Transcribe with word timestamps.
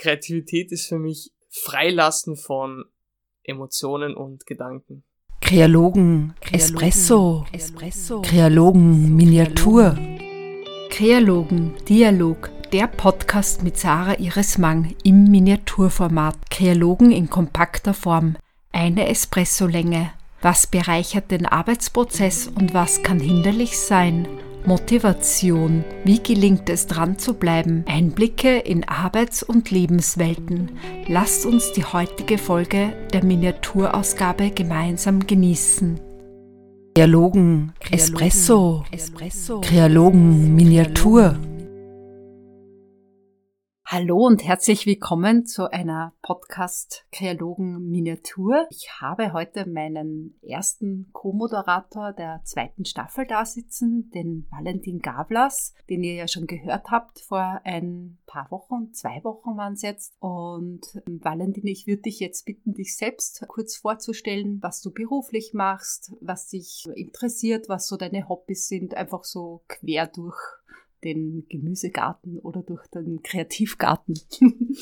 Kreativität 0.00 0.72
ist 0.72 0.86
für 0.86 0.98
mich 0.98 1.30
Freilassen 1.50 2.34
von 2.34 2.84
Emotionen 3.42 4.14
und 4.14 4.46
Gedanken. 4.46 5.04
Kreologen, 5.42 6.32
Espresso, 6.52 7.44
Espresso, 7.52 8.22
Kreologen, 8.22 9.14
Miniatur. 9.14 9.98
Kreologen, 10.88 11.74
Dialog, 11.86 12.50
der 12.72 12.86
Podcast 12.86 13.62
mit 13.62 13.76
Sarah 13.76 14.18
Iris 14.18 14.56
Mang 14.56 14.94
im 15.04 15.24
Miniaturformat. 15.24 16.50
Kreologen 16.50 17.12
in 17.12 17.28
kompakter 17.28 17.92
Form, 17.92 18.36
eine 18.72 19.06
Espressolänge. 19.06 20.12
Was 20.40 20.66
bereichert 20.66 21.30
den 21.30 21.44
Arbeitsprozess 21.44 22.48
und 22.48 22.72
was 22.72 23.02
kann 23.02 23.20
hinderlich 23.20 23.78
sein? 23.78 24.26
Motivation. 24.66 25.84
Wie 26.04 26.22
gelingt 26.22 26.68
es 26.68 26.86
dran 26.86 27.18
zu 27.18 27.34
bleiben? 27.34 27.84
Einblicke 27.88 28.58
in 28.58 28.86
Arbeits- 28.86 29.42
und 29.42 29.70
Lebenswelten. 29.70 30.72
Lasst 31.08 31.46
uns 31.46 31.72
die 31.72 31.84
heutige 31.84 32.38
Folge 32.38 32.92
der 33.12 33.24
Miniaturausgabe 33.24 34.50
gemeinsam 34.50 35.26
genießen. 35.26 36.00
Dialogen, 36.96 37.72
Espresso, 37.90 38.84
Espresso, 38.90 39.60
Kreologen, 39.60 40.54
Miniatur. 40.54 41.38
Hallo 43.92 44.24
und 44.24 44.44
herzlich 44.44 44.86
willkommen 44.86 45.46
zu 45.46 45.68
einer 45.68 46.12
Podcast 46.22 47.06
Kreologen 47.10 47.90
Miniatur. 47.90 48.68
Ich 48.70 48.88
habe 49.00 49.32
heute 49.32 49.68
meinen 49.68 50.38
ersten 50.42 51.10
Co-Moderator 51.12 52.12
der 52.12 52.40
zweiten 52.44 52.84
Staffel 52.84 53.26
da 53.26 53.44
sitzen, 53.44 54.08
den 54.14 54.46
Valentin 54.48 55.00
Gablas, 55.00 55.74
den 55.88 56.04
ihr 56.04 56.14
ja 56.14 56.28
schon 56.28 56.46
gehört 56.46 56.92
habt 56.92 57.18
vor 57.18 57.62
ein 57.64 58.18
paar 58.26 58.48
Wochen, 58.52 58.92
zwei 58.92 59.24
Wochen 59.24 59.56
waren 59.56 59.72
es 59.72 59.82
jetzt. 59.82 60.14
Und 60.20 60.82
ähm, 61.08 61.18
Valentin, 61.24 61.66
ich 61.66 61.88
würde 61.88 62.02
dich 62.02 62.20
jetzt 62.20 62.46
bitten, 62.46 62.74
dich 62.74 62.96
selbst 62.96 63.44
kurz 63.48 63.76
vorzustellen, 63.76 64.62
was 64.62 64.80
du 64.82 64.92
beruflich 64.92 65.50
machst, 65.52 66.12
was 66.20 66.46
dich 66.46 66.88
interessiert, 66.94 67.68
was 67.68 67.88
so 67.88 67.96
deine 67.96 68.28
Hobbys 68.28 68.68
sind, 68.68 68.94
einfach 68.94 69.24
so 69.24 69.64
quer 69.66 70.06
durch 70.06 70.38
den 71.04 71.46
Gemüsegarten 71.48 72.38
oder 72.38 72.62
durch 72.62 72.86
den 72.88 73.22
Kreativgarten. 73.22 74.20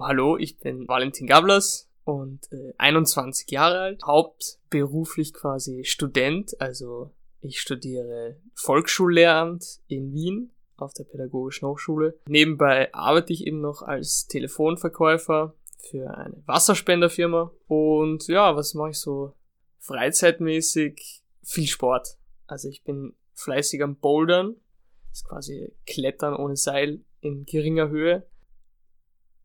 Hallo, 0.00 0.36
ich 0.36 0.58
bin 0.58 0.88
Valentin 0.88 1.26
Gablas 1.26 1.88
und 2.04 2.50
äh, 2.52 2.72
21 2.78 3.50
Jahre 3.50 3.78
alt, 3.78 4.02
hauptberuflich 4.04 5.32
quasi 5.32 5.84
Student, 5.84 6.60
also 6.60 7.10
ich 7.40 7.60
studiere 7.60 8.36
Volksschullehramt 8.54 9.80
in 9.88 10.12
Wien 10.12 10.50
auf 10.76 10.94
der 10.94 11.04
Pädagogischen 11.04 11.68
Hochschule. 11.68 12.18
Nebenbei 12.26 12.92
arbeite 12.92 13.32
ich 13.32 13.46
eben 13.46 13.60
noch 13.60 13.82
als 13.82 14.26
Telefonverkäufer 14.26 15.54
für 15.78 16.16
eine 16.16 16.42
Wasserspenderfirma 16.46 17.52
und 17.66 18.26
ja, 18.28 18.56
was 18.56 18.74
mache 18.74 18.90
ich 18.90 18.98
so 18.98 19.34
freizeitmäßig? 19.78 21.22
Viel 21.44 21.66
Sport. 21.66 22.18
Also 22.46 22.68
ich 22.68 22.84
bin 22.84 23.14
fleißig 23.34 23.82
am 23.82 23.96
Bouldern 23.96 24.56
das 25.12 25.18
ist 25.18 25.28
quasi 25.28 25.72
Klettern 25.86 26.34
ohne 26.34 26.56
Seil 26.56 27.04
in 27.20 27.44
geringer 27.44 27.90
Höhe. 27.90 28.26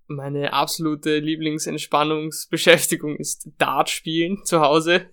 Meine 0.07 0.53
absolute 0.53 1.19
Lieblingsentspannungsbeschäftigung 1.19 3.17
ist 3.17 3.49
Dart 3.57 3.89
spielen 3.89 4.37
zu 4.45 4.61
Hause. 4.61 5.09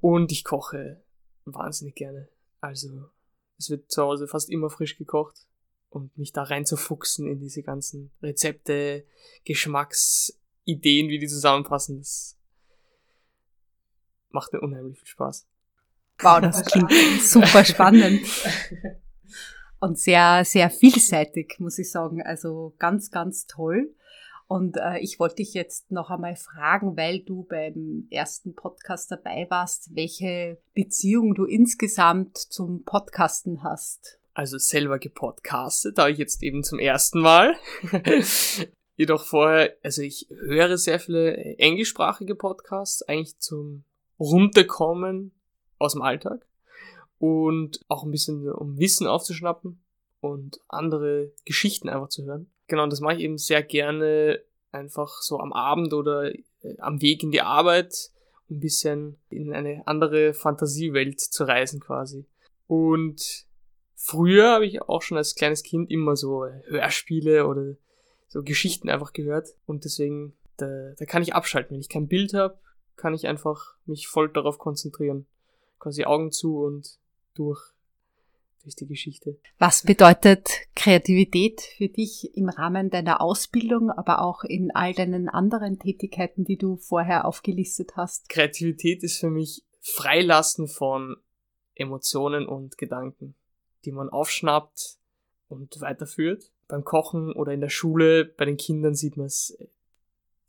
Und 0.00 0.32
ich 0.32 0.42
koche 0.42 1.00
wahnsinnig 1.44 1.94
gerne. 1.94 2.28
Also 2.60 3.08
es 3.56 3.70
wird 3.70 3.88
zu 3.88 4.02
Hause 4.02 4.26
fast 4.26 4.50
immer 4.50 4.68
frisch 4.68 4.98
gekocht. 4.98 5.46
Und 5.90 6.18
mich 6.18 6.32
da 6.32 6.42
reinzufuchsen 6.42 7.28
in 7.28 7.38
diese 7.38 7.62
ganzen 7.62 8.10
Rezepte, 8.20 9.06
Geschmacksideen, 9.44 11.08
wie 11.08 11.20
die 11.20 11.28
zusammenpassen, 11.28 11.98
das 11.98 12.36
macht 14.30 14.52
mir 14.54 14.60
unheimlich 14.60 14.98
viel 14.98 15.06
Spaß. 15.06 15.46
Wow, 16.18 16.40
das 16.40 16.64
klingt 16.64 16.90
super 17.22 17.64
spannend. 17.64 18.26
und 19.80 19.98
sehr, 19.98 20.44
sehr 20.44 20.70
vielseitig, 20.70 21.56
muss 21.58 21.78
ich 21.78 21.90
sagen. 21.90 22.22
Also 22.22 22.74
ganz, 22.78 23.10
ganz 23.10 23.46
toll. 23.46 23.92
Und 24.46 24.76
äh, 24.76 24.98
ich 24.98 25.18
wollte 25.18 25.36
dich 25.36 25.54
jetzt 25.54 25.90
noch 25.90 26.10
einmal 26.10 26.36
fragen, 26.36 26.96
weil 26.96 27.20
du 27.20 27.44
beim 27.44 28.06
ersten 28.10 28.54
Podcast 28.54 29.10
dabei 29.10 29.46
warst, 29.48 29.96
welche 29.96 30.58
Beziehung 30.74 31.34
du 31.34 31.46
insgesamt 31.46 32.36
zum 32.36 32.84
Podcasten 32.84 33.64
hast. 33.64 34.20
Also 34.34 34.58
selber 34.58 34.98
gepodcastet 34.98 35.98
habe 35.98 36.12
ich 36.12 36.18
jetzt 36.18 36.42
eben 36.42 36.62
zum 36.62 36.78
ersten 36.78 37.20
Mal. 37.20 37.56
Jedoch 38.96 39.24
vorher, 39.24 39.74
also 39.82 40.02
ich 40.02 40.28
höre 40.28 40.76
sehr 40.78 41.00
viele 41.00 41.34
englischsprachige 41.58 42.34
Podcasts, 42.34 43.02
eigentlich 43.02 43.38
zum 43.38 43.84
Runterkommen 44.20 45.32
aus 45.78 45.94
dem 45.94 46.02
Alltag 46.02 46.46
und 47.22 47.78
auch 47.86 48.02
ein 48.02 48.10
bisschen 48.10 48.50
um 48.50 48.80
Wissen 48.80 49.06
aufzuschnappen 49.06 49.80
und 50.18 50.58
andere 50.66 51.30
Geschichten 51.44 51.88
einfach 51.88 52.08
zu 52.08 52.24
hören. 52.24 52.50
Genau, 52.66 52.82
und 52.82 52.90
das 52.90 52.98
mache 52.98 53.14
ich 53.14 53.20
eben 53.20 53.38
sehr 53.38 53.62
gerne 53.62 54.42
einfach 54.72 55.22
so 55.22 55.38
am 55.38 55.52
Abend 55.52 55.94
oder 55.94 56.34
äh, 56.34 56.40
am 56.78 57.00
Weg 57.00 57.22
in 57.22 57.30
die 57.30 57.40
Arbeit, 57.40 58.10
um 58.48 58.56
ein 58.56 58.60
bisschen 58.60 59.20
in 59.30 59.52
eine 59.52 59.86
andere 59.86 60.34
Fantasiewelt 60.34 61.20
zu 61.20 61.44
reisen 61.44 61.78
quasi. 61.78 62.26
Und 62.66 63.46
früher 63.94 64.54
habe 64.54 64.66
ich 64.66 64.82
auch 64.82 65.02
schon 65.02 65.16
als 65.16 65.36
kleines 65.36 65.62
Kind 65.62 65.92
immer 65.92 66.16
so 66.16 66.44
Hörspiele 66.44 67.46
oder 67.46 67.76
so 68.26 68.42
Geschichten 68.42 68.88
einfach 68.88 69.12
gehört 69.12 69.50
und 69.64 69.84
deswegen 69.84 70.36
da, 70.56 70.92
da 70.98 71.04
kann 71.04 71.22
ich 71.22 71.36
abschalten. 71.36 71.74
Wenn 71.74 71.82
ich 71.82 71.88
kein 71.88 72.08
Bild 72.08 72.34
habe, 72.34 72.58
kann 72.96 73.14
ich 73.14 73.28
einfach 73.28 73.76
mich 73.86 74.08
voll 74.08 74.28
darauf 74.28 74.58
konzentrieren. 74.58 75.28
Quasi 75.78 76.02
Augen 76.02 76.32
zu 76.32 76.58
und 76.58 76.98
durch, 77.34 77.60
durch 78.62 78.76
die 78.76 78.86
Geschichte. 78.86 79.38
Was 79.58 79.82
bedeutet 79.82 80.48
Kreativität 80.74 81.60
für 81.76 81.88
dich 81.88 82.36
im 82.36 82.48
Rahmen 82.48 82.90
deiner 82.90 83.20
Ausbildung, 83.20 83.90
aber 83.90 84.22
auch 84.22 84.44
in 84.44 84.70
all 84.70 84.94
deinen 84.94 85.28
anderen 85.28 85.78
Tätigkeiten, 85.78 86.44
die 86.44 86.56
du 86.56 86.76
vorher 86.76 87.24
aufgelistet 87.24 87.96
hast? 87.96 88.28
Kreativität 88.28 89.02
ist 89.02 89.18
für 89.18 89.30
mich 89.30 89.64
Freilassen 89.80 90.68
von 90.68 91.16
Emotionen 91.74 92.46
und 92.46 92.78
Gedanken, 92.78 93.34
die 93.84 93.92
man 93.92 94.08
aufschnappt 94.08 94.98
und 95.48 95.80
weiterführt. 95.80 96.50
Beim 96.68 96.84
Kochen 96.84 97.32
oder 97.32 97.52
in 97.52 97.60
der 97.60 97.68
Schule, 97.68 98.24
bei 98.24 98.44
den 98.44 98.56
Kindern 98.56 98.94
sieht 98.94 99.16
man 99.16 99.26
es, 99.26 99.58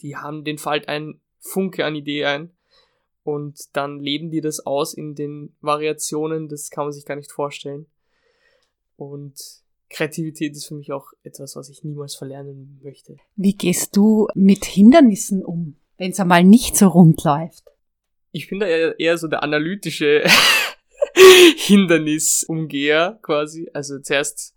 die 0.02 0.16
haben 0.16 0.44
den 0.44 0.58
fällt 0.58 0.88
ein 0.88 1.20
Funke 1.40 1.86
an 1.86 1.96
Idee 1.96 2.26
ein 2.26 2.52
und 3.24 3.58
dann 3.74 4.00
leben 4.00 4.32
die 4.32 4.42
das 4.42 4.66
aus 4.66 4.94
in 4.94 5.16
den 5.16 5.56
Variationen, 5.62 6.50
das 6.50 6.70
kann 6.70 6.86
man 6.86 6.94
sich 6.94 7.06
gar 7.06 7.16
nicht 7.16 7.32
vorstellen. 7.32 7.86
Und 8.96 9.64
Kreativität 9.90 10.56
ist 10.56 10.66
für 10.66 10.76
mich 10.76 10.92
auch 10.92 11.08
etwas, 11.24 11.56
was 11.56 11.70
ich 11.70 11.84
niemals 11.84 12.16
verlernen 12.16 12.80
möchte. 12.84 13.18
Wie 13.36 13.56
gehst 13.56 13.96
du 13.96 14.28
mit 14.34 14.66
Hindernissen 14.66 15.44
um, 15.44 15.78
wenn 15.98 16.12
es 16.12 16.20
einmal 16.20 16.44
nicht 16.44 16.76
so 16.76 16.88
rund 16.88 17.24
läuft? 17.24 17.64
Ich 18.32 18.50
bin 18.50 18.60
da 18.60 18.66
eher, 18.66 19.00
eher 19.00 19.18
so 19.18 19.28
der 19.28 19.44
analytische 19.44 20.24
Hindernisumgeher 21.58 23.20
quasi. 23.22 23.70
Also 23.74 24.00
zuerst 24.00 24.56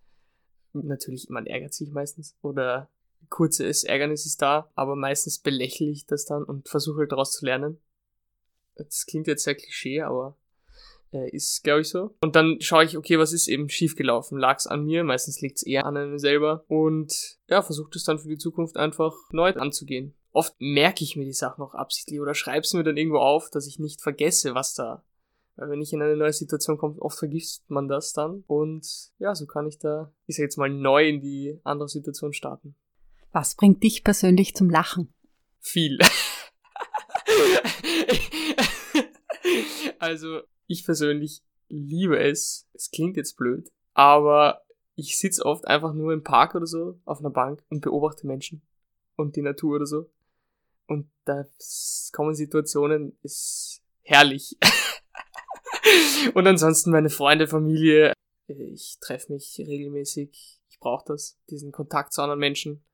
natürlich, 0.72 1.28
man 1.28 1.47
ärgert 1.47 1.75
sich 1.75 1.91
meistens 1.91 2.34
oder 2.43 2.91
kurzes 3.28 3.84
Ärgernis 3.84 4.25
ist 4.26 4.41
da, 4.41 4.71
aber 4.75 4.97
meistens 4.97 5.38
belächle 5.38 5.88
ich 5.88 6.06
das 6.06 6.25
dann 6.25 6.44
und 6.44 6.69
versuche 6.69 7.00
halt 7.00 7.12
daraus 7.12 7.32
zu 7.32 7.44
lernen. 7.44 7.78
Das 8.76 9.06
klingt 9.06 9.26
jetzt 9.26 9.44
sehr 9.44 9.54
klischee, 9.54 10.03
aber 10.03 10.37
äh, 11.12 11.31
ist, 11.31 11.62
glaube 11.64 11.82
ich, 11.82 11.88
so. 11.88 12.14
Und 12.20 12.37
dann 12.37 12.60
schaue 12.60 12.84
ich, 12.84 12.97
okay, 12.97 13.19
was 13.19 13.32
ist 13.32 13.48
eben 13.48 13.69
schiefgelaufen? 13.69 14.38
Lag 14.38 14.59
es 14.59 14.66
an 14.66 14.84
mir? 14.84 15.04
Meistens 15.04 15.41
liegt 15.41 15.59
es 15.59 15.66
eher 15.66 15.87
an 15.87 15.97
einem 15.97 16.19
selber. 16.19 16.64
Und 16.69 17.38
ja, 17.48 17.62
versuche 17.62 17.91
es 17.94 18.04
dann 18.04 18.19
für 18.19 18.28
die 18.28 18.38
Zukunft 18.38 18.76
einfach 18.76 19.14
neu 19.31 19.53
anzugehen. 19.53 20.14
Oft 20.32 20.55
merke 20.58 21.02
ich 21.02 21.17
mir 21.17 21.25
die 21.25 21.32
Sachen 21.32 21.62
auch 21.62 21.75
absichtlich 21.75 22.20
oder 22.20 22.34
schreibe 22.34 22.64
es 22.64 22.75
mir 22.75 22.84
dann 22.84 22.96
irgendwo 22.96 23.19
auf, 23.19 23.49
dass 23.50 23.67
ich 23.67 23.78
nicht 23.78 24.02
vergesse, 24.02 24.55
was 24.55 24.75
da. 24.75 25.02
Weil 25.56 25.70
wenn 25.70 25.81
ich 25.81 25.93
in 25.94 26.02
eine 26.02 26.17
neue 26.17 26.32
Situation 26.32 26.76
komme, 26.76 27.00
oft 27.00 27.19
vergisst 27.19 27.70
man 27.70 27.88
das 27.88 28.12
dann. 28.12 28.44
Und 28.46 28.87
ja, 29.19 29.34
so 29.34 29.46
kann 29.46 29.67
ich 29.67 29.79
da, 29.79 30.12
ich 30.26 30.37
sag 30.37 30.43
jetzt 30.43 30.58
mal, 30.58 30.69
neu 30.69 31.08
in 31.08 31.20
die 31.20 31.58
andere 31.64 31.88
Situation 31.88 32.34
starten. 32.34 32.76
Was 33.32 33.55
bringt 33.55 33.82
dich 33.82 34.05
persönlich 34.05 34.55
zum 34.55 34.69
Lachen? 34.69 35.12
Viel. 35.61 35.99
also, 39.99 40.41
ich 40.67 40.85
persönlich 40.85 41.43
liebe 41.69 42.19
es. 42.19 42.67
Es 42.73 42.91
klingt 42.91 43.17
jetzt 43.17 43.37
blöd, 43.37 43.70
aber 43.94 44.62
ich 44.94 45.19
sitze 45.19 45.44
oft 45.44 45.67
einfach 45.67 45.93
nur 45.93 46.12
im 46.12 46.23
Park 46.23 46.55
oder 46.55 46.67
so 46.67 46.99
auf 47.05 47.20
einer 47.20 47.31
Bank 47.31 47.64
und 47.69 47.81
beobachte 47.81 48.26
Menschen 48.26 48.62
und 49.17 49.37
die 49.37 49.43
Natur 49.43 49.76
oder 49.76 49.87
so. 49.87 50.11
Und 50.87 51.11
da 51.25 51.44
kommen 52.12 52.35
Situationen, 52.35 53.19
ist 53.23 53.82
herrlich. 54.03 54.56
und 56.35 56.47
ansonsten 56.47 56.91
meine 56.91 57.11
Freunde, 57.11 57.49
Familie. 57.49 58.12
Ich 58.47 58.99
treffe 59.00 59.32
mich 59.32 59.56
regelmäßig. 59.58 60.61
Ich 60.69 60.79
brauche 60.79 61.05
das, 61.08 61.38
diesen 61.50 61.73
Kontakt 61.73 62.12
zu 62.12 62.23
anderen 62.23 62.41
Menschen. 62.41 62.85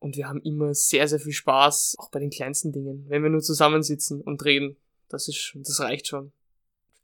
Und 0.00 0.16
wir 0.16 0.26
haben 0.28 0.40
immer 0.42 0.74
sehr, 0.74 1.06
sehr 1.06 1.20
viel 1.20 1.34
Spaß, 1.34 1.96
auch 1.98 2.10
bei 2.10 2.18
den 2.18 2.30
kleinsten 2.30 2.72
Dingen, 2.72 3.04
wenn 3.08 3.22
wir 3.22 3.30
nur 3.30 3.42
zusammensitzen 3.42 4.22
und 4.22 4.44
reden. 4.44 4.76
Das 5.08 5.28
ist 5.28 5.36
schon, 5.36 5.62
das 5.62 5.78
reicht 5.80 6.08
schon, 6.08 6.32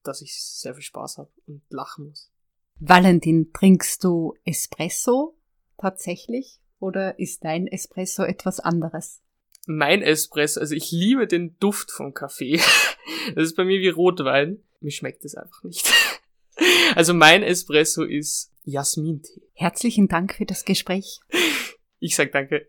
dass 0.02 0.22
ich 0.22 0.42
sehr 0.42 0.74
viel 0.74 0.82
Spaß 0.82 1.18
habe 1.18 1.30
und 1.46 1.62
lachen 1.68 2.06
muss. 2.06 2.30
Valentin, 2.78 3.52
trinkst 3.52 4.02
du 4.02 4.34
Espresso 4.44 5.36
tatsächlich 5.78 6.58
oder 6.78 7.18
ist 7.18 7.44
dein 7.44 7.66
Espresso 7.66 8.22
etwas 8.22 8.60
anderes? 8.60 9.20
Mein 9.66 10.02
Espresso, 10.02 10.60
also 10.60 10.74
ich 10.74 10.90
liebe 10.90 11.26
den 11.26 11.58
Duft 11.58 11.90
vom 11.92 12.12
Kaffee. 12.12 12.60
Das 13.34 13.44
ist 13.44 13.56
bei 13.56 13.64
mir 13.64 13.80
wie 13.80 13.88
Rotwein. 13.88 14.62
Mir 14.80 14.92
schmeckt 14.92 15.24
es 15.24 15.34
einfach 15.34 15.62
nicht. 15.64 15.92
Also 16.94 17.12
mein 17.12 17.42
Espresso 17.42 18.04
ist 18.04 18.52
Jasmintee. 18.62 19.42
Herzlichen 19.52 20.08
Dank 20.08 20.34
für 20.34 20.46
das 20.46 20.64
Gespräch. 20.64 21.20
Ich 21.98 22.14
sag 22.16 22.32
danke. 22.32 22.68